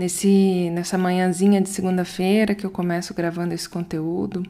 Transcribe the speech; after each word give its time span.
Nesse, 0.00 0.70
nessa 0.72 0.96
manhãzinha 0.96 1.60
de 1.60 1.68
segunda-feira 1.68 2.54
que 2.54 2.64
eu 2.64 2.70
começo 2.70 3.12
gravando 3.12 3.52
esse 3.52 3.68
conteúdo, 3.68 4.42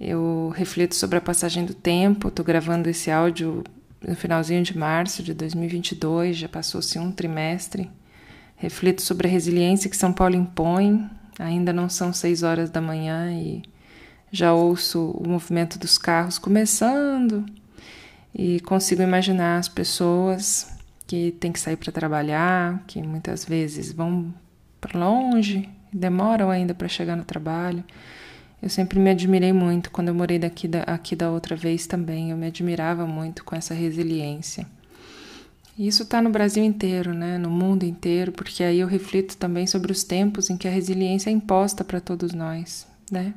eu 0.00 0.52
reflito 0.52 0.96
sobre 0.96 1.18
a 1.18 1.20
passagem 1.20 1.64
do 1.64 1.72
tempo. 1.72 2.26
Estou 2.26 2.44
gravando 2.44 2.90
esse 2.90 3.08
áudio 3.08 3.62
no 4.04 4.16
finalzinho 4.16 4.64
de 4.64 4.76
março 4.76 5.22
de 5.22 5.32
2022, 5.32 6.38
já 6.38 6.48
passou-se 6.48 6.98
um 6.98 7.12
trimestre. 7.12 7.88
Reflito 8.56 9.00
sobre 9.00 9.28
a 9.28 9.30
resiliência 9.30 9.88
que 9.88 9.96
São 9.96 10.12
Paulo 10.12 10.34
impõe. 10.34 11.08
Ainda 11.38 11.72
não 11.72 11.88
são 11.88 12.12
seis 12.12 12.42
horas 12.42 12.68
da 12.68 12.80
manhã 12.80 13.30
e 13.30 13.62
já 14.32 14.52
ouço 14.52 15.08
o 15.08 15.28
movimento 15.28 15.78
dos 15.78 15.96
carros 15.96 16.36
começando 16.36 17.46
e 18.34 18.58
consigo 18.58 19.02
imaginar 19.02 19.58
as 19.58 19.68
pessoas 19.68 20.75
que 21.06 21.32
têm 21.32 21.52
que 21.52 21.60
sair 21.60 21.76
para 21.76 21.92
trabalhar, 21.92 22.82
que 22.86 23.02
muitas 23.02 23.44
vezes 23.44 23.92
vão 23.92 24.34
para 24.80 24.98
longe, 24.98 25.68
demoram 25.92 26.50
ainda 26.50 26.74
para 26.74 26.88
chegar 26.88 27.16
no 27.16 27.24
trabalho. 27.24 27.84
Eu 28.62 28.68
sempre 28.68 28.98
me 28.98 29.10
admirei 29.10 29.52
muito 29.52 29.90
quando 29.90 30.08
eu 30.08 30.14
morei 30.14 30.38
daqui 30.38 30.66
da, 30.66 30.82
aqui 30.82 31.14
da 31.14 31.30
outra 31.30 31.54
vez 31.54 31.86
também. 31.86 32.30
Eu 32.30 32.36
me 32.36 32.46
admirava 32.46 33.06
muito 33.06 33.44
com 33.44 33.54
essa 33.54 33.74
resiliência. 33.74 34.66
E 35.78 35.86
isso 35.86 36.04
está 36.04 36.22
no 36.22 36.30
Brasil 36.30 36.64
inteiro, 36.64 37.12
né? 37.12 37.36
no 37.36 37.50
mundo 37.50 37.84
inteiro, 37.84 38.32
porque 38.32 38.64
aí 38.64 38.80
eu 38.80 38.86
reflito 38.86 39.36
também 39.36 39.66
sobre 39.66 39.92
os 39.92 40.02
tempos 40.02 40.48
em 40.48 40.56
que 40.56 40.66
a 40.66 40.70
resiliência 40.70 41.28
é 41.28 41.32
imposta 41.32 41.84
para 41.84 42.00
todos 42.00 42.32
nós. 42.32 42.86
Né? 43.10 43.34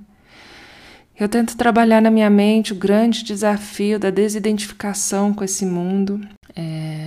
Eu 1.20 1.28
tento 1.28 1.58
trabalhar 1.58 2.02
na 2.02 2.10
minha 2.10 2.30
mente 2.30 2.72
o 2.72 2.78
grande 2.78 3.24
desafio 3.24 4.00
da 4.00 4.10
desidentificação 4.10 5.34
com 5.34 5.44
esse 5.44 5.66
mundo. 5.66 6.22
É, 6.56 6.99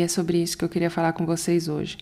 e 0.00 0.02
é 0.02 0.08
sobre 0.08 0.42
isso 0.42 0.56
que 0.56 0.64
eu 0.64 0.68
queria 0.68 0.90
falar 0.90 1.12
com 1.12 1.26
vocês 1.26 1.68
hoje. 1.68 1.98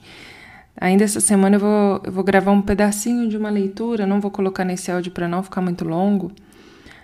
Ainda 0.80 1.02
essa 1.02 1.20
semana 1.20 1.56
eu 1.56 1.60
vou, 1.60 2.02
eu 2.04 2.12
vou 2.12 2.22
gravar 2.22 2.52
um 2.52 2.62
pedacinho 2.62 3.28
de 3.28 3.36
uma 3.36 3.50
leitura, 3.50 4.06
não 4.06 4.20
vou 4.20 4.30
colocar 4.30 4.64
nesse 4.64 4.90
áudio 4.90 5.10
para 5.10 5.26
não 5.26 5.42
ficar 5.42 5.60
muito 5.60 5.84
longo, 5.84 6.30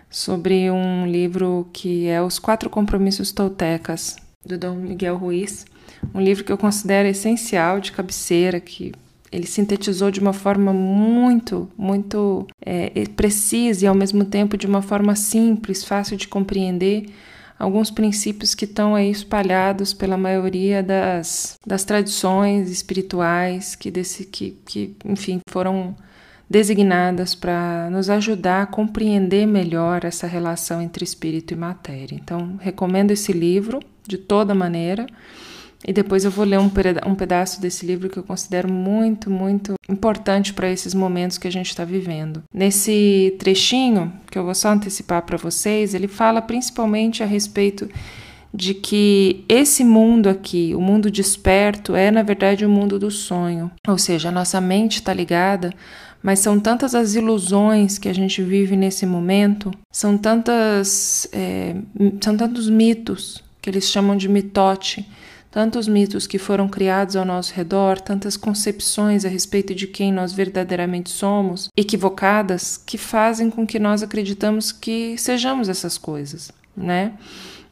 sobre 0.08 0.70
um 0.70 1.06
livro 1.06 1.68
que 1.72 2.06
é 2.06 2.22
Os 2.22 2.38
Quatro 2.38 2.70
Compromissos 2.70 3.32
Toltecas, 3.32 4.16
do 4.46 4.56
Dom 4.56 4.76
Miguel 4.76 5.16
Ruiz. 5.16 5.66
Um 6.14 6.20
livro 6.20 6.44
que 6.44 6.52
eu 6.52 6.58
considero 6.58 7.08
essencial, 7.08 7.80
de 7.80 7.90
cabeceira, 7.90 8.60
que 8.60 8.92
ele 9.32 9.46
sintetizou 9.46 10.12
de 10.12 10.20
uma 10.20 10.32
forma 10.32 10.72
muito, 10.72 11.68
muito 11.76 12.46
é, 12.64 12.90
precisa 13.16 13.84
e 13.84 13.88
ao 13.88 13.94
mesmo 13.94 14.24
tempo 14.24 14.56
de 14.56 14.68
uma 14.68 14.80
forma 14.80 15.16
simples, 15.16 15.82
fácil 15.82 16.16
de 16.16 16.28
compreender 16.28 17.06
alguns 17.58 17.90
princípios 17.90 18.54
que 18.54 18.64
estão 18.64 18.94
aí 18.94 19.10
espalhados 19.10 19.92
pela 19.92 20.16
maioria 20.16 20.82
das, 20.82 21.58
das 21.66 21.84
tradições 21.84 22.70
espirituais 22.70 23.74
que, 23.74 23.90
desse, 23.90 24.24
que, 24.24 24.58
que 24.66 24.96
enfim, 25.04 25.40
foram 25.48 25.96
designadas 26.48 27.34
para 27.34 27.88
nos 27.90 28.10
ajudar 28.10 28.62
a 28.62 28.66
compreender 28.66 29.46
melhor 29.46 30.04
essa 30.04 30.26
relação 30.26 30.80
entre 30.80 31.04
espírito 31.04 31.54
e 31.54 31.56
matéria. 31.56 32.14
Então, 32.14 32.56
recomendo 32.60 33.10
esse 33.10 33.32
livro 33.32 33.80
de 34.06 34.18
toda 34.18 34.54
maneira. 34.54 35.06
E 35.86 35.92
depois 35.92 36.24
eu 36.24 36.30
vou 36.30 36.44
ler 36.44 36.58
um, 36.58 36.70
um 37.06 37.14
pedaço 37.14 37.60
desse 37.60 37.84
livro 37.84 38.08
que 38.08 38.16
eu 38.16 38.22
considero 38.22 38.72
muito, 38.72 39.30
muito 39.30 39.74
importante 39.88 40.54
para 40.54 40.70
esses 40.70 40.94
momentos 40.94 41.36
que 41.36 41.46
a 41.46 41.52
gente 41.52 41.68
está 41.68 41.84
vivendo. 41.84 42.42
Nesse 42.52 43.36
trechinho, 43.38 44.12
que 44.30 44.38
eu 44.38 44.44
vou 44.44 44.54
só 44.54 44.70
antecipar 44.70 45.22
para 45.22 45.36
vocês, 45.36 45.94
ele 45.94 46.08
fala 46.08 46.40
principalmente 46.40 47.22
a 47.22 47.26
respeito 47.26 47.88
de 48.52 48.72
que 48.72 49.44
esse 49.48 49.84
mundo 49.84 50.28
aqui, 50.28 50.74
o 50.74 50.80
mundo 50.80 51.10
desperto, 51.10 51.96
é 51.96 52.10
na 52.10 52.22
verdade 52.22 52.64
o 52.64 52.70
mundo 52.70 52.98
do 52.98 53.10
sonho. 53.10 53.70
Ou 53.86 53.98
seja, 53.98 54.28
a 54.28 54.32
nossa 54.32 54.60
mente 54.60 55.00
está 55.00 55.12
ligada, 55.12 55.70
mas 56.22 56.38
são 56.38 56.58
tantas 56.58 56.94
as 56.94 57.14
ilusões 57.14 57.98
que 57.98 58.08
a 58.08 58.12
gente 58.14 58.40
vive 58.42 58.76
nesse 58.76 59.04
momento, 59.04 59.70
são 59.92 60.16
tantas, 60.16 61.28
é, 61.32 61.74
são 62.22 62.36
tantos 62.36 62.70
mitos 62.70 63.42
que 63.60 63.68
eles 63.68 63.90
chamam 63.90 64.16
de 64.16 64.28
mitote 64.28 65.06
tantos 65.54 65.86
mitos 65.86 66.26
que 66.26 66.36
foram 66.36 66.68
criados 66.68 67.14
ao 67.14 67.24
nosso 67.24 67.54
redor, 67.54 68.00
tantas 68.00 68.36
concepções 68.36 69.24
a 69.24 69.28
respeito 69.28 69.72
de 69.72 69.86
quem 69.86 70.12
nós 70.12 70.32
verdadeiramente 70.32 71.10
somos, 71.10 71.68
equivocadas, 71.76 72.76
que 72.76 72.98
fazem 72.98 73.48
com 73.48 73.64
que 73.64 73.78
nós 73.78 74.02
acreditamos 74.02 74.72
que 74.72 75.16
sejamos 75.16 75.68
essas 75.68 75.96
coisas, 75.96 76.50
né? 76.76 77.12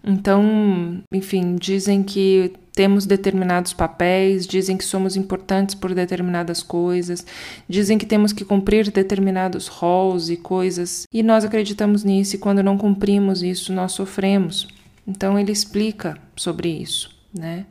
Então, 0.05 1.03
enfim, 1.13 1.57
dizem 1.57 2.05
que 2.05 2.53
temos 2.73 3.05
determinados 3.05 3.73
papéis, 3.73 4.47
dizem 4.47 4.77
que 4.77 4.85
somos 4.85 5.17
importantes 5.17 5.75
por 5.75 5.93
determinadas 5.93 6.63
coisas, 6.63 7.27
dizem 7.69 7.99
que 7.99 8.07
temos 8.07 8.33
que 8.33 8.45
cumprir 8.45 8.93
determinados 8.93 9.67
roles 9.67 10.29
e 10.29 10.37
coisas, 10.37 11.05
e 11.13 11.21
nós 11.21 11.45
acreditamos 11.45 12.05
nisso, 12.05 12.37
e 12.37 12.39
quando 12.39 12.63
não 12.63 12.79
cumprimos 12.79 13.43
isso, 13.43 13.73
nós 13.73 13.91
sofremos. 13.91 14.69
Então, 15.05 15.37
ele 15.37 15.51
explica 15.51 16.17
sobre 16.37 16.69
isso 16.69 17.12
né? 17.35 17.67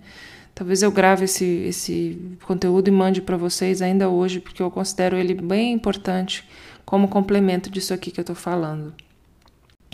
Talvez 0.54 0.84
eu 0.84 0.92
grave 0.92 1.26
esse, 1.26 1.46
esse 1.46 2.38
conteúdo 2.44 2.88
e 2.88 2.92
mande 2.92 3.22
para 3.22 3.38
vocês 3.38 3.82
ainda 3.82 4.10
hoje, 4.10 4.40
porque 4.40 4.62
eu 4.62 4.70
considero 4.70 5.16
ele 5.16 5.34
bem 5.34 5.74
importante 5.74 6.48
como 6.86 7.08
complemento 7.08 7.70
disso 7.70 7.94
aqui 7.94 8.12
que 8.12 8.20
eu 8.20 8.24
estou 8.24 8.36
falando. 8.36 8.94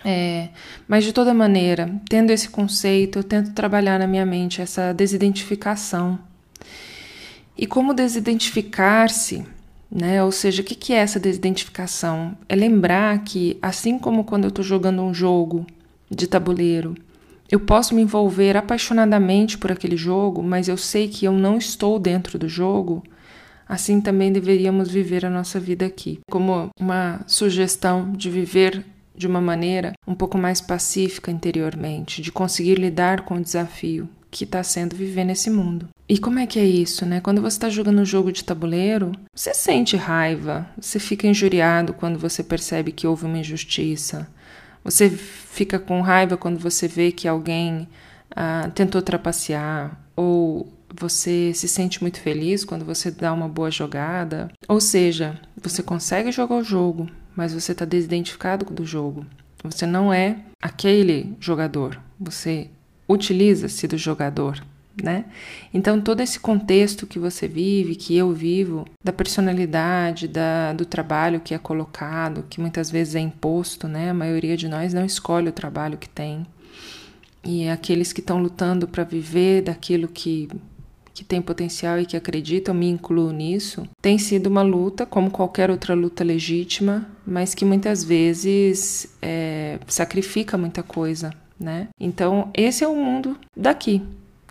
É, 0.04 0.50
mas 0.88 1.04
de 1.04 1.14
toda 1.14 1.34
maneira, 1.34 1.94
tendo 2.10 2.32
esse 2.32 2.50
conceito, 2.50 3.20
eu 3.20 3.24
tento 3.24 3.54
trabalhar 3.54 4.00
na 4.00 4.08
minha 4.08 4.26
mente 4.26 4.62
essa 4.62 4.94
desidentificação. 4.94 6.20
E 7.58 7.66
como 7.66 7.94
desidentificar-se, 7.94 9.44
né? 9.92 10.24
Ou 10.24 10.32
seja, 10.32 10.62
o 10.62 10.66
que 10.66 10.94
é 10.94 10.98
essa 10.98 11.20
desidentificação? 11.20 12.38
É 12.48 12.56
lembrar 12.56 13.24
que, 13.24 13.58
assim 13.62 13.98
como 13.98 14.24
quando 14.24 14.44
eu 14.44 14.50
estou 14.50 14.64
jogando 14.64 15.02
um 15.02 15.14
jogo 15.14 15.66
de 16.10 16.28
tabuleiro, 16.28 16.96
eu 17.50 17.60
posso 17.60 17.96
me 17.96 18.02
envolver 18.02 18.58
apaixonadamente 18.58 19.58
por 19.58 19.72
aquele 19.72 19.98
jogo, 19.98 20.44
mas 20.44 20.68
eu 20.68 20.78
sei 20.78 21.08
que 21.08 21.26
eu 21.26 21.32
não 21.32 21.58
estou 21.58 21.98
dentro 22.00 22.38
do 22.38 22.48
jogo. 22.50 23.04
Assim 23.68 24.00
também 24.00 24.32
deveríamos 24.32 24.90
viver 24.90 25.26
a 25.26 25.30
nossa 25.30 25.60
vida 25.60 25.86
aqui, 25.86 26.20
como 26.30 26.70
uma 26.80 27.22
sugestão 27.28 28.12
de 28.14 28.30
viver 28.30 28.86
de 29.16 29.28
uma 29.28 29.42
maneira 29.42 29.94
um 30.08 30.14
pouco 30.14 30.38
mais 30.38 30.62
pacífica 30.62 31.32
interiormente, 31.32 32.22
de 32.22 32.32
conseguir 32.32 32.76
lidar 32.76 33.22
com 33.22 33.36
o 33.36 33.42
desafio 33.42 34.08
que 34.30 34.44
está 34.44 34.62
sendo 34.62 34.96
viver 34.96 35.24
nesse 35.24 35.50
mundo. 35.50 35.88
E 36.08 36.18
como 36.18 36.40
é 36.40 36.46
que 36.46 36.60
é 36.60 36.64
isso, 36.64 37.06
né? 37.06 37.20
Quando 37.20 37.42
você 37.42 37.58
está 37.58 37.70
jogando 37.70 38.00
um 38.00 38.06
jogo 38.06 38.32
de 38.32 38.44
tabuleiro, 38.44 39.12
você 39.34 39.54
sente 39.54 39.98
raiva, 39.98 40.70
você 40.80 41.00
fica 41.00 41.28
injuriado 41.28 41.94
quando 41.94 42.20
você 42.20 42.44
percebe 42.44 42.92
que 42.92 43.08
houve 43.08 43.26
uma 43.26 43.40
injustiça, 43.40 44.28
você 44.88 45.10
fica 45.10 45.78
com 45.78 46.00
raiva 46.00 46.38
quando 46.38 46.58
você 46.58 46.88
vê 46.88 47.12
que 47.12 47.28
alguém 47.28 47.90
ah, 48.34 48.72
tentou 48.74 49.02
trapacear, 49.02 50.00
ou 50.16 50.72
você 50.98 51.52
se 51.54 51.68
sente 51.68 52.02
muito 52.02 52.22
feliz 52.22 52.64
quando 52.64 52.86
você 52.86 53.12
dá 53.12 53.34
uma 53.34 53.50
boa 53.50 53.70
jogada. 53.70 54.50
Ou 54.66 54.80
seja, 54.80 55.40
você 55.62 55.84
consegue 55.84 56.32
jogar 56.32 56.56
o 56.56 56.64
jogo, 56.64 57.10
mas 57.36 57.54
você 57.54 57.74
está 57.74 57.84
desidentificado 57.84 58.66
do 58.66 58.86
jogo. 58.86 59.26
Você 59.62 59.86
não 59.86 60.14
é 60.14 60.38
aquele 60.62 61.36
jogador, 61.38 62.00
você 62.18 62.70
utiliza-se 63.10 63.88
do 63.88 63.98
jogador 63.98 64.64
né? 65.04 65.26
Então 65.74 66.00
todo 66.02 66.22
esse 66.22 66.40
contexto 66.40 67.06
que 67.08 67.20
você 67.20 67.48
vive, 67.48 67.96
que 67.96 68.16
eu 68.16 68.32
vivo, 68.32 68.86
da 69.04 69.14
personalidade, 69.14 70.28
da, 70.28 70.74
do 70.74 70.86
trabalho 70.86 71.40
que 71.40 71.54
é 71.54 71.58
colocado, 71.58 72.46
que 72.50 72.60
muitas 72.60 72.90
vezes 72.90 73.16
é 73.16 73.20
imposto, 73.20 73.88
né? 73.88 74.10
A 74.10 74.14
maioria 74.14 74.58
de 74.58 74.68
nós 74.68 74.94
não 74.94 75.06
escolhe 75.06 75.50
o 75.50 75.54
trabalho 75.54 75.98
que 75.98 76.10
tem. 76.10 76.46
E 77.44 77.70
aqueles 77.70 78.12
que 78.12 78.20
estão 78.20 78.42
lutando 78.42 78.88
para 78.88 79.04
viver 79.04 79.62
daquilo 79.62 80.08
que 80.08 80.50
que 81.18 81.24
tem 81.24 81.42
potencial 81.42 82.00
e 82.00 82.06
que 82.06 82.16
acreditam, 82.16 82.76
me 82.76 82.88
incluo 82.88 83.32
nisso, 83.32 83.90
tem 84.00 84.20
sido 84.20 84.46
uma 84.46 84.62
luta, 84.62 85.04
como 85.04 85.32
qualquer 85.32 85.72
outra 85.72 85.96
luta 85.96 86.24
legítima, 86.24 87.10
mas 87.26 87.56
que 87.56 87.66
muitas 87.66 88.04
vezes 88.04 89.18
é, 89.20 89.80
sacrifica 89.88 90.60
muita 90.60 90.84
coisa, 90.84 91.34
né? 91.60 91.88
Então, 92.00 92.52
esse 92.54 92.84
é 92.84 92.88
o 92.88 92.96
mundo 92.96 93.36
daqui, 93.56 94.04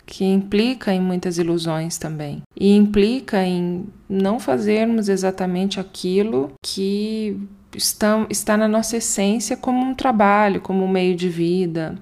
que 0.07 0.23
implica 0.23 0.93
em 0.93 1.01
muitas 1.01 1.37
ilusões 1.37 1.97
também. 1.97 2.41
E 2.55 2.75
implica 2.75 3.43
em 3.43 3.85
não 4.09 4.39
fazermos 4.39 5.09
exatamente 5.09 5.81
aquilo 5.81 6.53
que 6.63 7.37
está, 7.75 8.25
está 8.29 8.55
na 8.55 8.69
nossa 8.69 8.97
essência 8.97 9.57
como 9.57 9.85
um 9.85 9.93
trabalho, 9.93 10.61
como 10.61 10.83
um 10.83 10.87
meio 10.87 11.13
de 11.13 11.27
vida. 11.27 11.95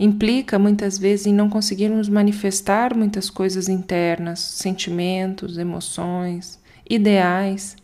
Implica 0.00 0.58
muitas 0.58 0.98
vezes 0.98 1.26
em 1.26 1.32
não 1.32 1.48
conseguirmos 1.48 2.08
manifestar 2.08 2.94
muitas 2.94 3.30
coisas 3.30 3.68
internas, 3.68 4.40
sentimentos, 4.40 5.58
emoções, 5.58 6.58
ideais, 6.90 7.76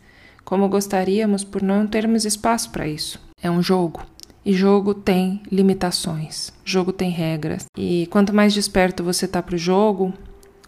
como 0.43 0.67
gostaríamos 0.67 1.45
por 1.45 1.61
não 1.61 1.87
termos 1.87 2.25
espaço 2.25 2.69
para 2.71 2.87
isso. 2.87 3.19
É 3.41 3.49
um 3.49 3.61
jogo. 3.61 4.05
E 4.45 4.53
jogo 4.53 4.93
tem 4.93 5.41
limitações, 5.51 6.53
jogo 6.63 6.93
tem 6.93 7.09
regras. 7.09 7.65
E 7.75 8.05
quanto 8.11 8.31
mais 8.31 8.53
desperto 8.53 9.03
você 9.03 9.27
tá 9.27 9.41
pro 9.41 9.57
jogo, 9.57 10.13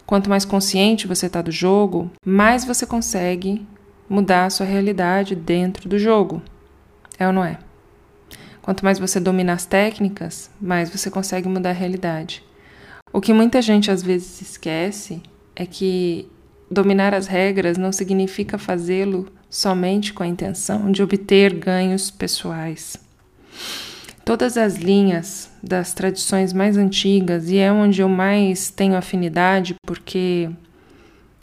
quanto 0.04 0.28
mais 0.28 0.44
consciente 0.44 1.06
você 1.06 1.26
está 1.26 1.40
do 1.40 1.52
jogo, 1.52 2.10
mais 2.26 2.64
você 2.64 2.84
consegue 2.84 3.64
mudar 4.08 4.46
a 4.46 4.50
sua 4.50 4.66
realidade 4.66 5.36
dentro 5.36 5.88
do 5.88 5.96
jogo. 5.96 6.42
É 7.16 7.26
ou 7.26 7.32
não 7.32 7.44
é? 7.44 7.58
Quanto 8.60 8.84
mais 8.84 8.98
você 8.98 9.20
domina 9.20 9.52
as 9.52 9.64
técnicas, 9.64 10.50
mais 10.60 10.90
você 10.90 11.08
consegue 11.08 11.48
mudar 11.48 11.70
a 11.70 11.72
realidade. 11.72 12.42
O 13.12 13.20
que 13.20 13.32
muita 13.32 13.62
gente 13.62 13.90
às 13.92 14.02
vezes 14.02 14.42
esquece 14.42 15.22
é 15.54 15.64
que 15.64 16.28
dominar 16.70 17.14
as 17.14 17.26
regras 17.26 17.78
não 17.78 17.92
significa 17.92 18.58
fazê-lo 18.58 19.28
somente 19.48 20.12
com 20.12 20.22
a 20.22 20.26
intenção 20.26 20.90
de 20.90 21.02
obter 21.02 21.54
ganhos 21.54 22.10
pessoais. 22.10 23.07
Todas 24.24 24.58
as 24.58 24.76
linhas 24.76 25.50
das 25.62 25.94
tradições 25.94 26.52
mais 26.52 26.76
antigas, 26.76 27.48
e 27.48 27.56
é 27.56 27.72
onde 27.72 28.02
eu 28.02 28.08
mais 28.08 28.70
tenho 28.70 28.94
afinidade, 28.94 29.74
porque 29.86 30.50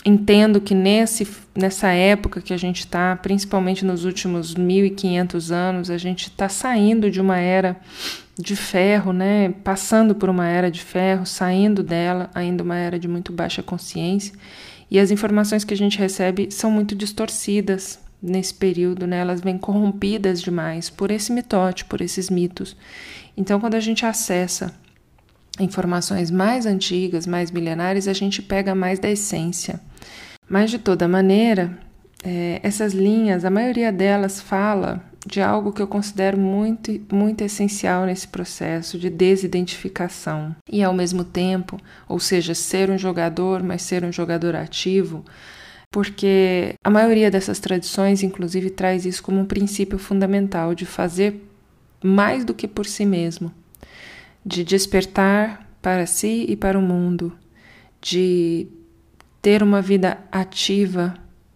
entendo 0.06 0.62
que 0.62 0.76
nesse, 0.76 1.28
nessa 1.56 1.88
época 1.88 2.40
que 2.40 2.54
a 2.54 2.58
gente 2.58 2.82
está, 2.82 3.16
principalmente 3.16 3.84
nos 3.84 4.06
últimos 4.06 4.54
1500 4.54 5.52
anos, 5.52 5.90
a 5.90 5.98
gente 5.98 6.28
está 6.28 6.48
saindo 6.48 7.10
de 7.10 7.20
uma 7.20 7.40
era 7.40 7.76
de 8.38 8.56
ferro, 8.56 9.12
né? 9.12 9.54
Passando 9.64 10.14
por 10.14 10.30
uma 10.30 10.48
era 10.48 10.70
de 10.70 10.82
ferro, 10.82 11.26
saindo 11.26 11.82
dela, 11.82 12.30
ainda 12.36 12.64
uma 12.64 12.78
era 12.78 13.00
de 13.00 13.08
muito 13.08 13.34
baixa 13.34 13.64
consciência. 13.64 14.36
E 14.92 15.00
as 15.00 15.10
informações 15.10 15.64
que 15.64 15.74
a 15.74 15.78
gente 15.78 15.98
recebe 15.98 16.50
são 16.52 16.70
muito 16.70 16.94
distorcidas 16.94 18.00
nesse 18.22 18.54
período, 18.54 19.06
né? 19.06 19.20
Elas 19.20 19.42
vêm 19.42 19.58
corrompidas 19.58 20.42
demais 20.42 20.90
por 20.90 21.12
esse 21.12 21.32
mitote, 21.32 21.86
por 21.86 22.02
esses 22.02 22.30
mitos. 22.30 22.76
Então, 23.38 23.60
quando 23.60 23.76
a 23.76 23.80
gente 23.80 24.06
acessa 24.06 24.74
informações 25.60 26.30
mais 26.32 26.66
antigas, 26.66 27.26
mais 27.26 27.52
milenares, 27.52 28.08
a 28.08 28.14
gente 28.14 28.42
pega 28.42 28.76
mais 28.76 29.00
da 29.00 29.10
essência. 29.10 29.80
Mas, 30.50 30.70
de 30.70 30.80
toda 30.80 31.08
maneira, 31.08 31.78
é, 32.24 32.60
essas 32.64 32.94
linhas, 32.94 33.46
a 33.46 33.50
maioria 33.50 33.92
delas 33.92 34.42
fala 34.42 35.04
de 35.26 35.42
algo 35.42 35.72
que 35.72 35.82
eu 35.82 35.88
considero 35.88 36.38
muito, 36.38 36.92
muito 37.12 37.42
essencial 37.42 38.06
nesse 38.06 38.28
processo 38.28 39.00
de 39.00 39.10
desidentificação. 39.10 40.56
E, 40.70 40.84
ao 40.84 40.94
mesmo 40.94 41.24
tempo, 41.24 41.80
ou 42.08 42.20
seja, 42.20 42.54
ser 42.54 42.92
um 42.92 42.98
jogador, 42.98 43.64
mas 43.64 43.82
ser 43.82 44.04
um 44.04 44.12
jogador 44.12 44.56
ativo, 44.56 45.26
porque 45.92 46.76
a 46.84 46.90
maioria 46.90 47.32
dessas 47.32 47.60
tradições, 47.60 48.24
inclusive, 48.24 48.70
traz 48.70 49.06
isso 49.06 49.24
como 49.24 49.40
um 49.40 49.46
princípio 49.46 49.98
fundamental 49.98 50.76
de 50.76 50.86
fazer 50.86 51.42
mais 52.04 52.44
do 52.46 52.54
que 52.54 52.68
por 52.68 52.86
si 52.86 53.06
mesmo, 53.06 53.52
de 54.46 54.64
despertar 54.64 55.68
para 55.82 56.06
si 56.06 56.46
e 56.48 56.56
para 56.56 56.78
o 56.78 56.82
mundo, 56.82 57.34
de 58.02 58.68
ter 59.42 59.64
uma 59.64 59.82
vida 59.82 60.18
ativa 60.32 61.16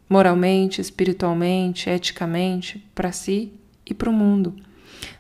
moralmente, 0.10 0.82
espiritualmente, 0.82 1.90
eticamente, 1.90 2.84
para 2.96 3.12
si 3.12 3.54
e 3.86 3.94
para 3.94 4.10
o 4.10 4.14
mundo. 4.14 4.56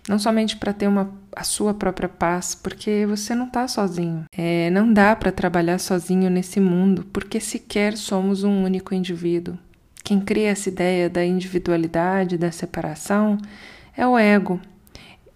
Não 0.07 0.17
somente 0.17 0.57
para 0.57 0.73
ter 0.73 0.87
uma, 0.87 1.13
a 1.39 1.43
sua 1.43 1.73
própria 1.73 2.09
paz, 2.09 2.53
porque 2.53 3.05
você 3.07 3.33
não 3.33 3.47
está 3.47 3.65
sozinho. 3.65 4.25
É, 4.37 4.69
não 4.71 4.91
dá 4.91 5.15
para 5.15 5.31
trabalhar 5.31 5.79
sozinho 5.79 6.29
nesse 6.29 6.59
mundo, 6.59 7.05
porque 7.13 7.39
sequer 7.39 7.95
somos 7.95 8.43
um 8.43 8.65
único 8.65 8.93
indivíduo. 8.93 9.57
Quem 10.03 10.19
cria 10.19 10.49
essa 10.49 10.67
ideia 10.67 11.09
da 11.09 11.23
individualidade, 11.25 12.37
da 12.37 12.51
separação, 12.51 13.37
é 13.95 14.05
o 14.05 14.17
ego. 14.17 14.59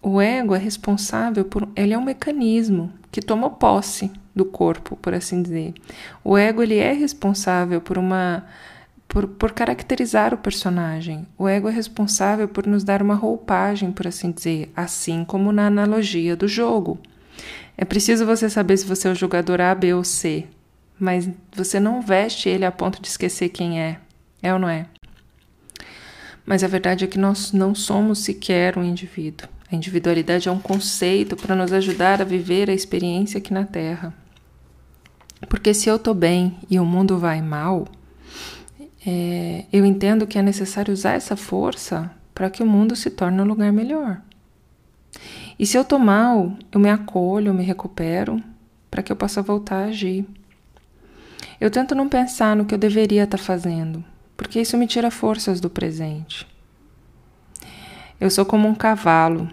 O 0.01 0.19
ego 0.19 0.53
é 0.53 0.57
responsável 0.57 1.45
por. 1.45 1.69
Ele 1.73 1.94
é 1.94 1.97
um 1.97 2.03
mecanismo 2.03 2.91
que 3.09 3.21
tomou 3.21 3.51
posse 3.51 4.11
do 4.35 4.44
corpo, 4.44 4.97
por 4.97 5.13
assim 5.13 5.41
dizer. 5.41 5.73
O 6.21 6.38
ego 6.38 6.61
ele 6.61 6.79
é 6.79 6.91
responsável 6.91 7.79
por 7.79 7.97
uma 7.97 8.44
por, 9.13 9.27
por 9.27 9.51
caracterizar 9.51 10.33
o 10.33 10.38
personagem. 10.39 11.27
O 11.38 11.48
ego 11.48 11.69
é 11.69 11.71
responsável 11.71 12.48
por 12.48 12.65
nos 12.65 12.83
dar 12.83 13.00
uma 13.00 13.13
roupagem, 13.13 13.92
por 13.92 14.07
assim 14.07 14.31
dizer, 14.31 14.71
assim 14.75 15.24
como 15.24 15.51
na 15.51 15.68
analogia 15.68 16.36
do 16.36 16.48
jogo. 16.48 17.00
É 17.77 17.86
preciso 17.86 18.25
você 18.25 18.50
saber 18.50 18.75
se 18.75 18.88
você 18.88 19.07
é 19.07 19.12
o 19.12 19.15
jogador 19.15 19.62
A, 19.62 19.75
B 19.75 19.94
ou 19.94 20.04
C, 20.04 20.48
mas 21.00 21.30
você 21.56 21.80
não 21.80 22.01
veste 22.01 22.50
ele 22.50 22.65
a 22.65 22.71
ponto 22.71 23.00
de 23.00 23.07
esquecer 23.07 23.50
quem 23.50 23.80
é. 23.80 24.00
É 24.42 24.51
ou 24.51 24.57
não 24.57 24.68
é? 24.68 24.88
Mas 26.44 26.63
a 26.63 26.68
verdade 26.68 27.06
é 27.06 27.07
que 27.07 27.19
nós 27.19 27.51
não 27.51 27.75
somos 27.75 28.19
sequer 28.19 28.80
um 28.80 28.83
indivíduo. 28.83 29.48
A 29.71 29.75
individualidade 29.75 30.50
é 30.50 30.51
um 30.51 30.60
conceito 30.60 31.36
para 31.36 31.56
nos 31.56 31.71
ajudar 31.71 32.19
a 32.19 32.25
viver 32.25 32.68
a 32.68 32.74
experiência 32.74 33.38
aqui 33.38 33.54
na 33.54 33.63
Terra. 33.63 34.12
Porque 35.48 35.71
se 35.71 35.88
eu 35.88 35.98
estou 35.98 36.15
bem 36.15 36.57
e 36.69 36.80
o 36.80 36.86
mundo 36.86 37.18
vai 37.18 37.42
mal, 37.42 37.88
é, 39.05 39.65
eu 39.71 39.85
entendo 39.85 40.25
que 40.25 40.38
é 40.38 40.41
necessário 40.41 40.94
usar 40.94 41.13
essa 41.13 41.35
força 41.35 42.11
para 42.33 42.50
que 42.50 42.63
o 42.63 42.65
mundo 42.65 42.95
se 42.95 43.09
torne 43.09 43.41
um 43.41 43.45
lugar 43.45 43.71
melhor. 43.71 44.21
E 45.57 45.65
se 45.65 45.77
eu 45.77 45.81
estou 45.81 46.00
mal, 46.00 46.53
eu 46.71 46.79
me 46.79 46.89
acolho, 46.89 47.50
eu 47.50 47.53
me 47.53 47.63
recupero 47.63 48.41
para 48.89 49.03
que 49.03 49.11
eu 49.11 49.15
possa 49.15 49.41
voltar 49.41 49.83
a 49.83 49.85
agir. 49.85 50.25
Eu 51.59 51.69
tento 51.69 51.95
não 51.95 52.09
pensar 52.09 52.55
no 52.55 52.65
que 52.65 52.73
eu 52.73 52.77
deveria 52.77 53.23
estar 53.23 53.38
tá 53.38 53.44
fazendo, 53.44 54.03
porque 54.35 54.59
isso 54.59 54.77
me 54.77 54.88
tira 54.88 55.11
forças 55.11 55.59
do 55.59 55.69
presente. 55.69 56.47
Eu 58.19 58.29
sou 58.29 58.45
como 58.45 58.67
um 58.67 58.75
cavalo 58.75 59.50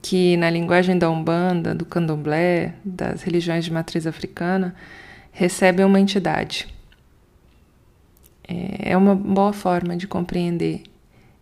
que, 0.00 0.36
na 0.36 0.50
linguagem 0.50 0.98
da 0.98 1.10
Umbanda, 1.10 1.74
do 1.74 1.84
Candomblé, 1.84 2.74
das 2.84 3.22
religiões 3.22 3.64
de 3.64 3.72
matriz 3.72 4.06
africana, 4.06 4.74
recebe 5.32 5.82
uma 5.82 5.98
entidade. 5.98 6.73
É, 8.46 8.92
é 8.92 8.96
uma 8.96 9.14
boa 9.14 9.52
forma 9.52 9.96
de 9.96 10.06
compreender 10.06 10.82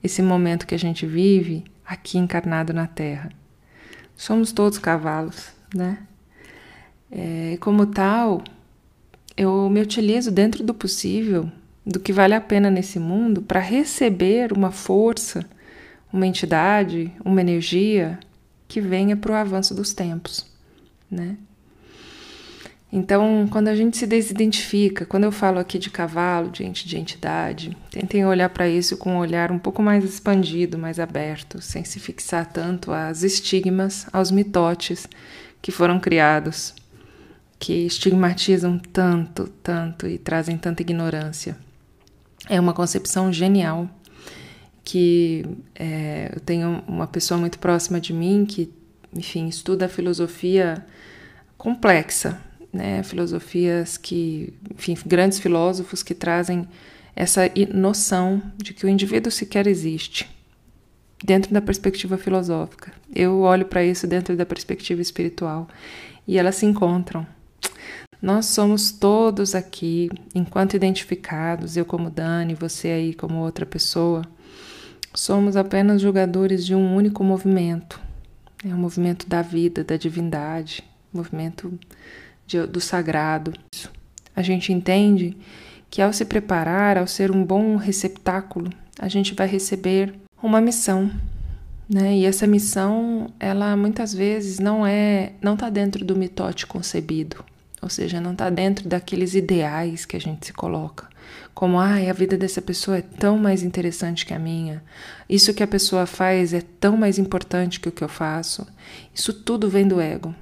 esse 0.02 0.22
momento 0.22 0.66
que 0.66 0.75
a 0.75 0.78
gente 0.78 1.06
vive 1.06 1.64
aqui 1.84 2.19
encarnado 2.19 2.72
na 2.72 2.87
Terra. 2.87 3.31
Somos 4.16 4.52
todos 4.52 4.78
cavalos, 4.78 5.49
né? 5.75 5.99
É, 7.10 7.58
como 7.60 7.87
tal, 7.87 8.43
eu 9.37 9.69
me 9.69 9.81
utilizo 9.81 10.31
dentro 10.31 10.64
do 10.64 10.72
possível, 10.72 11.50
do 11.84 12.00
que 12.00 12.12
vale 12.12 12.34
a 12.34 12.40
pena 12.40 12.70
nesse 12.70 12.99
mundo, 12.99 13.43
para 13.43 13.60
receber 13.60 14.52
uma 14.52 14.70
força, 14.70 15.44
uma 16.12 16.26
entidade, 16.26 17.12
uma 17.25 17.40
energia 17.40 18.19
que 18.69 18.81
venha 18.81 19.16
para 19.16 19.32
o 19.32 19.34
avanço 19.34 19.75
dos 19.75 19.93
tempos, 19.93 20.46
né? 21.10 21.37
Então, 22.94 23.48
quando 23.50 23.68
a 23.68 23.74
gente 23.74 23.96
se 23.96 24.06
desidentifica, 24.06 25.06
quando 25.06 25.24
eu 25.24 25.32
falo 25.32 25.58
aqui 25.58 25.78
de 25.78 25.88
cavalo, 25.88 26.50
de, 26.50 26.68
de 26.68 26.98
entidade, 26.98 27.74
tentem 27.90 28.26
olhar 28.26 28.50
para 28.50 28.69
isso 28.69 28.98
com 28.98 29.14
um 29.14 29.19
olhar 29.19 29.50
um 29.50 29.58
pouco 29.58 29.82
mais 29.82 30.05
expandido, 30.05 30.76
mais 30.76 31.00
aberto, 31.00 31.62
sem 31.62 31.84
se 31.84 31.98
fixar 31.98 32.44
tanto 32.52 32.93
às 32.93 33.22
estigmas, 33.22 34.06
aos 34.12 34.31
mitotes 34.31 35.08
que 35.62 35.72
foram 35.72 35.98
criados, 35.98 36.74
que 37.58 37.86
estigmatizam 37.86 38.78
tanto, 38.78 39.48
tanto 39.62 40.06
e 40.06 40.19
trazem 40.19 40.58
tanta 40.58 40.82
ignorância. 40.82 41.56
É 42.46 42.60
uma 42.60 42.74
concepção 42.74 43.32
genial 43.32 43.88
que 44.84 45.46
é, 45.74 46.31
eu 46.34 46.40
tenho 46.40 46.82
uma 46.86 47.06
pessoa 47.06 47.40
muito 47.40 47.58
próxima 47.58 47.98
de 47.98 48.12
mim 48.12 48.44
que, 48.44 48.70
enfim, 49.17 49.48
estuda 49.48 49.86
a 49.86 49.88
filosofia 49.88 50.84
complexa, 51.56 52.38
né, 52.72 53.02
filosofias 53.02 53.96
que, 53.96 54.55
enfim, 54.72 54.96
grandes 55.05 55.38
filósofos 55.38 56.02
que 56.02 56.14
trazem 56.14 56.67
essa 57.14 57.43
noção 57.74 58.43
de 58.56 58.72
que 58.72 58.86
o 58.86 58.88
indivíduo 58.88 59.31
sequer 59.31 59.67
existe 59.67 60.29
dentro 61.22 61.52
da 61.52 61.60
perspectiva 61.60 62.17
filosófica. 62.17 62.93
Eu 63.14 63.41
olho 63.41 63.67
para 63.67 63.84
isso 63.84 64.06
dentro 64.06 64.36
da 64.36 64.46
perspectiva 64.46 65.00
espiritual 65.00 65.69
e 66.26 66.38
elas 66.38 66.56
se 66.56 66.67
encontram. 66.67 67.26
Nós 68.20 68.46
somos 68.46 68.93
todos 68.93 69.55
aqui, 69.55 70.08
enquanto 70.34 70.74
identificados, 70.74 71.76
eu 71.76 71.84
como 71.84 72.08
Dani, 72.08 72.55
você 72.55 72.88
aí 72.88 73.14
como 73.14 73.41
outra 73.41 73.67
pessoa, 73.67 74.22
somos 75.12 75.56
apenas 75.56 76.00
jogadores 76.00 76.64
de 76.64 76.74
um 76.74 76.94
único 76.94 77.24
movimento. 77.24 78.00
É 78.64 78.69
o 78.69 78.79
movimento 78.79 79.29
da 79.29 79.43
vida, 79.43 79.82
da 79.82 79.96
divindade, 79.96 80.84
movimento 81.12 81.76
de, 82.46 82.67
do 82.67 82.81
sagrado. 82.81 83.53
A 84.34 84.43
gente 84.43 84.72
entende 84.72 85.37
que 85.91 86.01
ao 86.01 86.13
se 86.13 86.25
preparar, 86.25 86.96
ao 86.96 87.06
ser 87.06 87.31
um 87.31 87.44
bom 87.44 87.77
receptáculo, 87.77 88.70
a 88.99 89.08
gente 89.08 89.34
vai 89.34 89.46
receber 89.46 90.15
uma 90.43 90.61
missão, 90.61 91.11
né? 91.89 92.17
E 92.17 92.25
essa 92.25 92.46
missão, 92.46 93.31
ela 93.39 93.77
muitas 93.77 94.15
vezes 94.15 94.58
não 94.58 94.87
é, 94.87 95.32
não 95.41 95.55
está 95.55 95.69
dentro 95.69 96.05
do 96.05 96.17
mitote 96.17 96.67
concebido, 96.67 97.44
ou 97.81 97.89
seja, 97.89 98.20
não 98.20 98.32
está 98.32 98.49
dentro 98.49 98.89
daqueles 98.89 99.34
ideais 99.34 100.06
que 100.06 100.17
a 100.17 100.20
gente 100.20 100.46
se 100.46 100.53
coloca, 100.53 101.08
como 101.55 101.79
ah, 101.79 101.96
a 101.96 102.13
vida 102.13 102.39
dessa 102.39 102.63
pessoa 102.63 102.99
é 102.99 103.03
tão 103.03 103.37
mais 103.37 103.63
interessante 103.63 104.25
que 104.25 104.32
a 104.32 104.39
minha, 104.39 104.82
isso 105.29 105.53
que 105.53 105.63
a 105.63 105.67
pessoa 105.67 106.06
faz 106.06 106.55
é 106.55 106.63
tão 106.81 106.96
mais 106.96 107.19
importante 107.19 107.79
que 107.79 107.89
o 107.89 107.93
que 107.93 108.03
eu 108.03 108.08
faço. 108.08 108.67
Isso 109.15 109.32
tudo 109.32 109.69
vem 109.69 109.87
do 109.87 110.01
ego. 110.01 110.34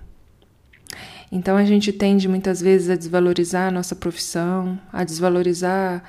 Então 1.30 1.56
a 1.56 1.64
gente 1.64 1.92
tende 1.92 2.28
muitas 2.28 2.60
vezes 2.60 2.90
a 2.90 2.96
desvalorizar 2.96 3.68
a 3.68 3.70
nossa 3.70 3.94
profissão, 3.94 4.78
a 4.92 5.04
desvalorizar 5.04 6.02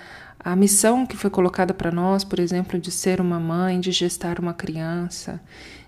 a 0.43 0.55
missão 0.55 1.05
que 1.05 1.15
foi 1.15 1.29
colocada 1.29 1.73
para 1.73 1.91
nós, 1.91 2.23
por 2.23 2.39
exemplo, 2.39 2.79
de 2.79 2.89
ser 2.89 3.21
uma 3.21 3.39
mãe, 3.39 3.79
de 3.79 3.91
gestar 3.91 4.39
uma 4.39 4.53
criança, 4.53 5.39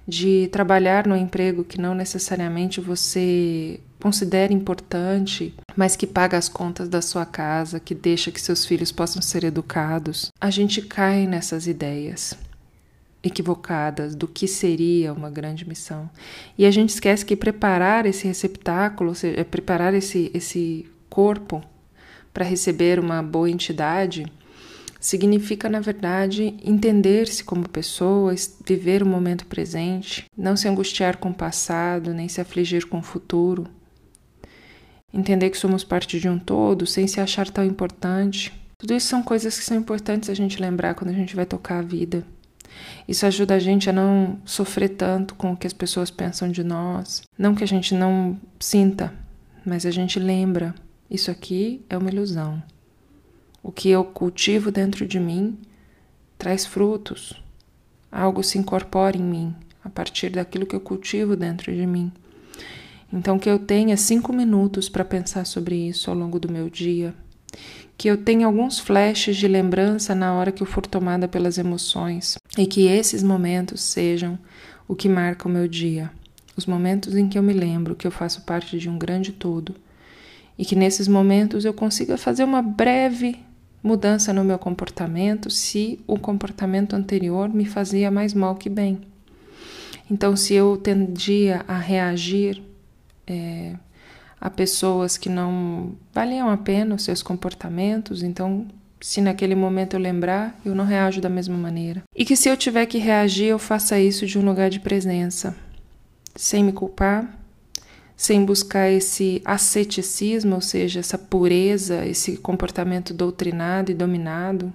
de 0.08 0.48
trabalhar 0.52 1.08
no 1.08 1.16
emprego 1.16 1.64
que 1.64 1.82
não 1.82 1.96
necessariamente 1.96 2.80
você 2.80 3.80
considera 4.00 4.54
importante, 4.54 5.56
mas 5.76 5.96
que 5.96 6.06
paga 6.06 6.38
as 6.38 6.50
contas 6.50 6.88
da 6.88 7.02
sua 7.02 7.26
casa, 7.26 7.80
que 7.80 7.96
deixa 7.96 8.32
que 8.32 8.40
seus 8.40 8.66
filhos 8.66 8.92
possam 8.92 9.22
ser 9.22 9.44
educados. 9.44 10.30
A 10.40 10.52
gente 10.52 10.82
cai 10.82 11.26
nessas 11.26 11.66
ideias 11.66 12.38
equivocadas 13.24 14.16
do 14.16 14.28
que 14.28 14.48
seria 14.48 15.14
uma 15.14 15.30
grande 15.30 15.68
missão. 15.68 16.10
E 16.58 16.66
a 16.66 16.72
gente 16.72 16.90
esquece 16.90 17.26
que 17.26 17.36
preparar 17.36 18.06
esse 18.06 18.28
receptáculo, 18.28 19.16
seja, 19.16 19.46
preparar 19.46 19.94
esse, 19.94 20.30
esse 20.34 20.86
corpo 21.10 21.64
para 22.34 22.44
receber 22.44 23.00
uma 23.00 23.24
boa 23.24 23.50
entidade, 23.50 24.26
significa, 25.00 25.70
na 25.70 25.80
verdade, 25.80 26.56
entender-se 26.64 27.44
como 27.44 27.70
pessoa, 27.70 28.34
viver 28.66 29.04
o 29.04 29.06
momento 29.06 29.46
presente, 29.46 30.26
não 30.36 30.58
se 30.58 30.68
angustiar 30.68 31.18
com 31.18 31.30
o 31.30 31.34
passado, 31.34 32.14
nem 32.14 32.28
se 32.28 32.42
afligir 32.42 32.88
com 32.88 33.00
o 33.00 33.04
futuro. 33.04 33.68
Entender 35.14 35.50
que 35.50 35.58
somos 35.58 35.84
parte 35.84 36.20
de 36.20 36.28
um 36.28 36.40
todo 36.40 36.88
sem 36.88 37.06
se 37.06 37.22
achar 37.22 37.50
tão 37.50 37.64
importante. 37.64 38.52
Tudo 38.80 38.96
isso 38.96 39.08
são 39.08 39.22
coisas 39.22 39.58
que 39.58 39.64
são 39.64 39.78
importantes 39.78 40.30
a 40.30 40.34
gente 40.34 40.60
lembrar 40.60 40.96
quando 40.96 41.12
a 41.12 41.14
gente 41.14 41.36
vai 41.36 41.46
tocar 41.46 41.80
a 41.80 41.84
vida. 41.84 42.26
Isso 43.08 43.26
ajuda 43.26 43.56
a 43.56 43.60
gente 43.60 43.90
a 43.90 43.94
não 43.94 44.40
sofrer 44.46 44.90
tanto 44.90 45.36
com 45.36 45.52
o 45.52 45.58
que 45.58 45.68
as 45.68 45.74
pessoas 45.74 46.10
pensam 46.10 46.50
de 46.50 46.64
nós. 46.64 47.22
Não 47.38 47.56
que 47.56 47.64
a 47.64 47.68
gente 47.68 47.94
não 47.94 48.40
sinta, 48.60 49.14
mas 49.66 49.86
a 49.86 49.92
gente 49.92 50.20
lembra: 50.20 50.74
isso 51.10 51.30
aqui 51.30 51.86
é 51.90 51.98
uma 51.98 52.10
ilusão. 52.10 52.62
O 53.62 53.72
que 53.72 53.90
eu 53.90 54.04
cultivo 54.04 54.72
dentro 54.72 55.06
de 55.06 55.20
mim 55.20 55.58
traz 56.38 56.66
frutos. 56.66 57.42
Algo 58.12 58.44
se 58.44 58.58
incorpora 58.58 59.18
em 59.18 59.24
mim 59.24 59.56
a 59.84 59.90
partir 59.90 60.30
daquilo 60.30 60.66
que 60.66 60.76
eu 60.76 60.80
cultivo 60.80 61.36
dentro 61.36 61.74
de 61.74 61.86
mim. 61.86 62.12
Então, 63.12 63.38
que 63.38 63.50
eu 63.50 63.60
tenha 63.60 63.96
cinco 63.96 64.34
minutos 64.34 64.90
para 64.90 65.06
pensar 65.06 65.46
sobre 65.46 65.76
isso 65.76 66.10
ao 66.10 66.16
longo 66.16 66.40
do 66.40 66.52
meu 66.52 66.70
dia, 66.70 67.14
que 67.98 68.10
eu 68.10 68.18
tenha 68.18 68.46
alguns 68.46 68.80
flashes 68.80 69.38
de 69.38 69.48
lembrança 69.48 70.14
na 70.16 70.34
hora 70.34 70.52
que 70.52 70.62
eu 70.62 70.68
for 70.68 70.86
tomada 70.86 71.28
pelas 71.28 71.58
emoções 71.58 72.38
e 72.58 72.66
que 72.66 72.88
esses 72.88 73.24
momentos 73.24 73.82
sejam 73.82 74.38
o 74.88 74.96
que 74.96 75.08
marca 75.08 75.48
o 75.48 75.52
meu 75.52 75.68
dia, 75.68 76.12
os 76.58 76.66
momentos 76.66 77.16
em 77.16 77.30
que 77.30 77.38
eu 77.38 77.44
me 77.44 77.54
lembro 77.54 77.96
que 77.96 78.06
eu 78.06 78.12
faço 78.12 78.42
parte 78.42 78.78
de 78.78 78.90
um 78.90 78.98
grande 78.98 79.32
todo 79.32 79.76
e 80.58 80.66
que 80.66 80.76
nesses 80.76 81.08
momentos 81.08 81.66
eu 81.66 81.74
consiga 81.74 82.18
fazer 82.18 82.44
uma 82.44 82.62
breve 82.62 83.40
mudança 83.82 84.32
no 84.32 84.44
meu 84.44 84.58
comportamento 84.58 85.50
se 85.50 86.00
o 86.08 86.18
comportamento 86.18 86.96
anterior 86.96 87.50
me 87.50 87.66
fazia 87.66 88.10
mais 88.10 88.34
mal 88.34 88.56
que 88.56 88.70
bem. 88.70 89.02
Então, 90.10 90.36
se 90.36 90.54
eu 90.54 90.78
tendia 90.78 91.66
a 91.68 91.78
reagir 91.78 92.62
é, 93.28 93.74
a 94.44 94.50
pessoas 94.50 95.16
que 95.16 95.30
não 95.30 95.96
valiam 96.12 96.50
a 96.50 96.58
pena 96.58 96.96
os 96.96 97.04
seus 97.04 97.24
comportamentos, 97.24 98.22
então 98.22 98.68
se 99.00 99.22
naquele 99.22 99.56
momento 99.56 99.94
eu 99.94 100.02
lembrar, 100.02 100.60
eu 100.66 100.76
não 100.76 100.84
reajo 100.84 101.22
da 101.22 101.30
mesma 101.30 101.56
maneira. 101.56 102.04
E 102.14 102.26
que 102.26 102.36
se 102.36 102.50
eu 102.50 102.58
tiver 102.58 102.86
que 102.86 102.98
reagir, 102.98 103.46
eu 103.46 103.58
faça 103.58 103.98
isso 103.98 104.26
de 104.26 104.38
um 104.38 104.44
lugar 104.44 104.70
de 104.70 104.82
presença, 104.82 105.56
sem 106.36 106.62
me 106.62 106.74
culpar, 106.74 107.40
sem 108.18 108.44
buscar 108.44 108.90
esse 108.90 109.42
asceticismo, 109.46 110.56
ou 110.56 110.62
seja, 110.62 111.00
essa 111.00 111.18
pureza, 111.18 112.06
esse 112.06 112.36
comportamento 112.36 113.14
doutrinado 113.14 113.92
e 113.92 113.96
dominado, 113.96 114.74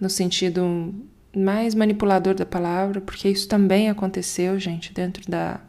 no 0.00 0.10
sentido 0.10 0.92
mais 1.36 1.76
manipulador 1.76 2.34
da 2.34 2.44
palavra, 2.44 3.00
porque 3.00 3.28
isso 3.28 3.46
também 3.46 3.88
aconteceu, 3.88 4.58
gente, 4.58 4.92
dentro 4.92 5.30
da 5.30 5.60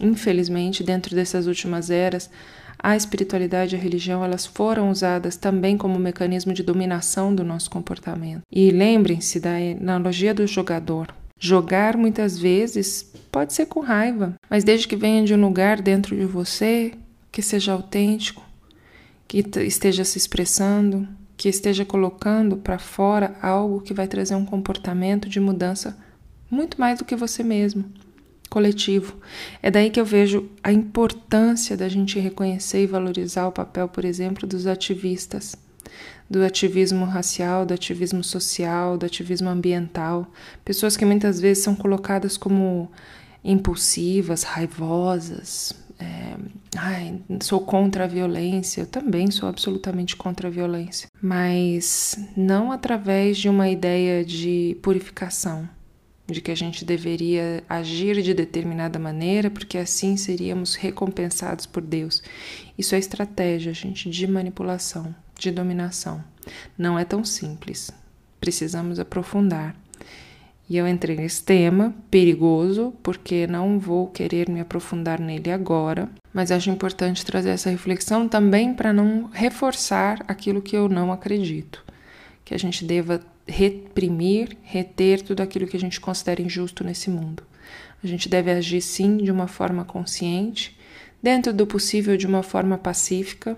Infelizmente, 0.00 0.82
dentro 0.82 1.14
dessas 1.14 1.46
últimas 1.46 1.90
eras, 1.90 2.30
a 2.78 2.96
espiritualidade 2.96 3.74
e 3.74 3.78
a 3.78 3.80
religião 3.80 4.24
elas 4.24 4.44
foram 4.44 4.90
usadas 4.90 5.36
também 5.36 5.78
como 5.78 5.98
mecanismo 5.98 6.52
de 6.52 6.62
dominação 6.62 7.34
do 7.34 7.44
nosso 7.44 7.70
comportamento. 7.70 8.42
E 8.50 8.70
lembrem-se 8.70 9.40
da 9.40 9.56
analogia 9.80 10.34
do 10.34 10.46
jogador. 10.46 11.14
Jogar 11.38 11.96
muitas 11.96 12.38
vezes 12.38 13.10
pode 13.30 13.52
ser 13.52 13.66
com 13.66 13.80
raiva, 13.80 14.34
mas 14.50 14.64
desde 14.64 14.88
que 14.88 14.96
venha 14.96 15.24
de 15.24 15.34
um 15.34 15.40
lugar 15.40 15.80
dentro 15.80 16.16
de 16.16 16.24
você 16.24 16.92
que 17.30 17.42
seja 17.42 17.72
autêntico, 17.72 18.42
que 19.26 19.44
esteja 19.60 20.04
se 20.04 20.18
expressando, 20.18 21.08
que 21.36 21.48
esteja 21.48 21.84
colocando 21.84 22.56
para 22.56 22.78
fora 22.78 23.36
algo 23.42 23.80
que 23.80 23.92
vai 23.92 24.06
trazer 24.06 24.34
um 24.34 24.44
comportamento 24.44 25.28
de 25.28 25.40
mudança 25.40 25.98
muito 26.50 26.78
mais 26.78 26.98
do 26.98 27.04
que 27.04 27.16
você 27.16 27.42
mesmo 27.42 27.84
coletivo. 28.54 29.16
É 29.60 29.68
daí 29.68 29.90
que 29.90 29.98
eu 29.98 30.04
vejo 30.04 30.48
a 30.62 30.72
importância 30.72 31.76
da 31.76 31.88
gente 31.88 32.20
reconhecer 32.20 32.84
e 32.84 32.86
valorizar 32.86 33.48
o 33.48 33.52
papel, 33.52 33.88
por 33.88 34.04
exemplo, 34.04 34.46
dos 34.46 34.68
ativistas, 34.68 35.56
do 36.30 36.44
ativismo 36.44 37.04
racial, 37.04 37.66
do 37.66 37.74
ativismo 37.74 38.22
social, 38.22 38.96
do 38.96 39.04
ativismo 39.04 39.48
ambiental, 39.48 40.30
pessoas 40.64 40.96
que 40.96 41.04
muitas 41.04 41.40
vezes 41.40 41.64
são 41.64 41.74
colocadas 41.74 42.36
como 42.36 42.88
impulsivas, 43.42 44.44
raivosas. 44.44 45.74
É, 45.98 46.36
ai, 46.76 47.20
sou 47.42 47.60
contra 47.60 48.04
a 48.04 48.06
violência, 48.06 48.82
eu 48.82 48.86
também 48.86 49.32
sou 49.32 49.48
absolutamente 49.48 50.14
contra 50.14 50.46
a 50.46 50.50
violência, 50.50 51.08
mas 51.20 52.16
não 52.36 52.70
através 52.70 53.36
de 53.36 53.48
uma 53.48 53.68
ideia 53.68 54.24
de 54.24 54.76
purificação, 54.80 55.68
de 56.26 56.40
que 56.40 56.50
a 56.50 56.54
gente 56.54 56.84
deveria 56.84 57.62
agir 57.68 58.22
de 58.22 58.32
determinada 58.32 58.98
maneira, 58.98 59.50
porque 59.50 59.76
assim 59.76 60.16
seríamos 60.16 60.74
recompensados 60.74 61.66
por 61.66 61.82
Deus. 61.82 62.22
Isso 62.78 62.94
é 62.94 62.98
estratégia, 62.98 63.74
gente, 63.74 64.08
de 64.08 64.26
manipulação, 64.26 65.14
de 65.38 65.50
dominação. 65.50 66.24
Não 66.76 66.98
é 66.98 67.04
tão 67.04 67.24
simples. 67.24 67.90
Precisamos 68.40 68.98
aprofundar. 68.98 69.76
E 70.68 70.78
eu 70.78 70.88
entrei 70.88 71.16
nesse 71.16 71.42
tema 71.42 71.94
perigoso, 72.10 72.94
porque 73.02 73.46
não 73.46 73.78
vou 73.78 74.06
querer 74.06 74.48
me 74.48 74.60
aprofundar 74.60 75.20
nele 75.20 75.50
agora, 75.50 76.08
mas 76.32 76.50
acho 76.50 76.70
importante 76.70 77.24
trazer 77.24 77.50
essa 77.50 77.68
reflexão 77.68 78.26
também 78.26 78.72
para 78.72 78.92
não 78.92 79.28
reforçar 79.30 80.24
aquilo 80.26 80.62
que 80.62 80.74
eu 80.74 80.88
não 80.88 81.12
acredito. 81.12 81.84
Que 82.42 82.54
a 82.54 82.58
gente 82.58 82.82
deva 82.82 83.20
reprimir, 83.46 84.56
reter 84.62 85.22
tudo 85.22 85.42
aquilo 85.42 85.66
que 85.66 85.76
a 85.76 85.80
gente 85.80 86.00
considera 86.00 86.42
injusto 86.42 86.82
nesse 86.82 87.10
mundo. 87.10 87.42
A 88.02 88.06
gente 88.06 88.28
deve 88.28 88.50
agir 88.50 88.80
sim 88.80 89.18
de 89.18 89.30
uma 89.30 89.46
forma 89.46 89.84
consciente, 89.84 90.78
dentro 91.22 91.52
do 91.52 91.66
possível 91.66 92.16
de 92.16 92.26
uma 92.26 92.42
forma 92.42 92.76
pacífica, 92.76 93.56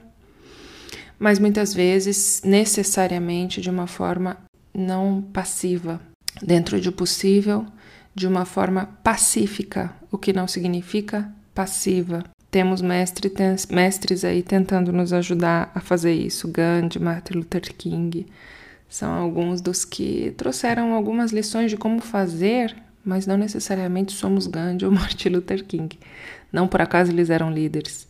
mas 1.18 1.38
muitas 1.38 1.74
vezes 1.74 2.42
necessariamente 2.44 3.60
de 3.60 3.70
uma 3.70 3.86
forma 3.86 4.36
não 4.72 5.22
passiva, 5.32 6.00
dentro 6.42 6.80
do 6.80 6.92
possível 6.92 7.66
de 8.14 8.26
uma 8.26 8.44
forma 8.44 8.86
pacífica, 9.02 9.92
o 10.10 10.18
que 10.18 10.32
não 10.32 10.46
significa 10.46 11.30
passiva. 11.54 12.24
Temos 12.50 12.80
mestre, 12.80 13.32
mestres 13.70 14.24
aí 14.24 14.42
tentando 14.42 14.92
nos 14.92 15.12
ajudar 15.12 15.70
a 15.74 15.80
fazer 15.80 16.14
isso, 16.14 16.48
Gandhi, 16.48 16.98
Martin 16.98 17.34
Luther 17.34 17.74
King, 17.74 18.26
são 18.88 19.12
alguns 19.12 19.60
dos 19.60 19.84
que 19.84 20.32
trouxeram 20.36 20.94
algumas 20.94 21.32
lições 21.32 21.70
de 21.70 21.76
como 21.76 22.00
fazer, 22.00 22.76
mas 23.04 23.26
não 23.26 23.36
necessariamente 23.36 24.12
somos 24.12 24.46
Gandhi 24.46 24.84
ou 24.84 24.92
Martin 24.92 25.30
Luther 25.30 25.64
King. 25.64 25.98
Não 26.52 26.68
por 26.68 26.80
acaso 26.80 27.10
eles 27.10 27.30
eram 27.30 27.50
líderes. 27.50 28.06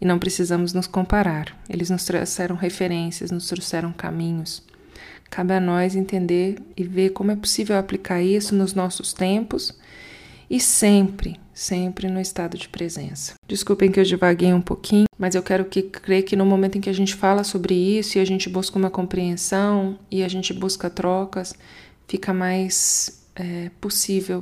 E 0.00 0.04
não 0.06 0.18
precisamos 0.18 0.72
nos 0.72 0.86
comparar. 0.86 1.54
Eles 1.68 1.90
nos 1.90 2.04
trouxeram 2.04 2.56
referências, 2.56 3.30
nos 3.30 3.46
trouxeram 3.46 3.92
caminhos. 3.92 4.62
Cabe 5.28 5.52
a 5.52 5.60
nós 5.60 5.94
entender 5.94 6.56
e 6.76 6.82
ver 6.82 7.10
como 7.10 7.30
é 7.30 7.36
possível 7.36 7.76
aplicar 7.78 8.22
isso 8.22 8.54
nos 8.54 8.74
nossos 8.74 9.12
tempos 9.12 9.78
e 10.48 10.58
sempre, 10.58 11.38
sempre 11.60 12.08
no 12.08 12.18
estado 12.18 12.56
de 12.56 12.70
presença. 12.70 13.34
Desculpem 13.46 13.92
que 13.92 14.00
eu 14.00 14.04
divaguei 14.04 14.50
um 14.50 14.62
pouquinho, 14.62 15.04
mas 15.18 15.34
eu 15.34 15.42
quero 15.42 15.66
que 15.66 15.82
crer 15.82 16.22
que 16.22 16.34
no 16.34 16.46
momento 16.46 16.78
em 16.78 16.80
que 16.80 16.88
a 16.88 16.94
gente 16.94 17.14
fala 17.14 17.44
sobre 17.44 17.74
isso 17.74 18.16
e 18.16 18.20
a 18.20 18.24
gente 18.24 18.48
busca 18.48 18.78
uma 18.78 18.88
compreensão 18.88 19.98
e 20.10 20.22
a 20.22 20.28
gente 20.28 20.54
busca 20.54 20.88
trocas, 20.88 21.54
fica 22.08 22.32
mais 22.32 23.26
é, 23.36 23.70
possível 23.78 24.40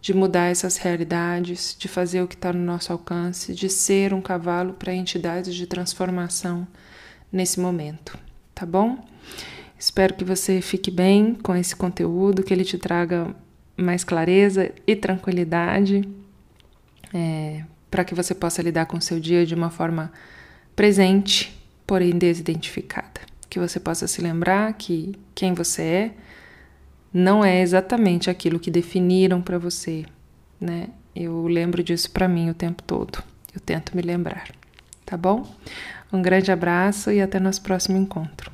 de 0.00 0.14
mudar 0.14 0.46
essas 0.46 0.78
realidades, 0.78 1.76
de 1.78 1.86
fazer 1.86 2.22
o 2.22 2.26
que 2.26 2.34
está 2.34 2.50
no 2.50 2.64
nosso 2.64 2.90
alcance, 2.90 3.54
de 3.54 3.68
ser 3.68 4.14
um 4.14 4.22
cavalo 4.22 4.72
para 4.72 4.94
entidades 4.94 5.54
de 5.54 5.66
transformação 5.66 6.66
nesse 7.30 7.60
momento, 7.60 8.18
tá 8.54 8.64
bom? 8.64 9.04
Espero 9.78 10.14
que 10.14 10.24
você 10.24 10.62
fique 10.62 10.90
bem 10.90 11.34
com 11.34 11.54
esse 11.54 11.76
conteúdo, 11.76 12.42
que 12.42 12.54
ele 12.54 12.64
te 12.64 12.78
traga 12.78 13.36
mais 13.76 14.02
clareza 14.02 14.72
e 14.86 14.96
tranquilidade 14.96 16.02
é, 17.12 17.64
para 17.90 18.04
que 18.04 18.14
você 18.14 18.34
possa 18.34 18.62
lidar 18.62 18.86
com 18.86 18.96
o 18.96 19.02
seu 19.02 19.20
dia 19.20 19.44
de 19.44 19.54
uma 19.54 19.70
forma 19.70 20.12
presente, 20.74 21.58
porém 21.86 22.16
desidentificada. 22.16 23.20
Que 23.50 23.58
você 23.58 23.78
possa 23.78 24.06
se 24.06 24.22
lembrar 24.22 24.72
que 24.74 25.14
quem 25.34 25.52
você 25.52 25.82
é 25.82 26.10
não 27.12 27.44
é 27.44 27.60
exatamente 27.60 28.30
aquilo 28.30 28.58
que 28.58 28.70
definiram 28.70 29.42
para 29.42 29.58
você, 29.58 30.06
né? 30.60 30.88
Eu 31.14 31.46
lembro 31.46 31.82
disso 31.82 32.10
para 32.10 32.26
mim 32.26 32.48
o 32.48 32.54
tempo 32.54 32.82
todo. 32.82 33.22
Eu 33.54 33.60
tento 33.60 33.94
me 33.94 34.00
lembrar, 34.00 34.48
tá 35.04 35.16
bom? 35.16 35.46
Um 36.12 36.22
grande 36.22 36.52
abraço 36.52 37.10
e 37.10 37.20
até 37.20 37.40
nosso 37.40 37.62
próximo 37.62 37.98
encontro. 37.98 38.51